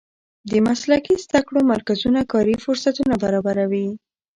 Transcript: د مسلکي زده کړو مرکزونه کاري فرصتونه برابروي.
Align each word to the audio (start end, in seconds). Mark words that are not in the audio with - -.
د 0.49 0.51
مسلکي 0.67 1.15
زده 1.25 1.39
کړو 1.47 1.59
مرکزونه 1.73 2.21
کاري 2.31 2.55
فرصتونه 2.63 3.13
برابروي. 3.23 3.87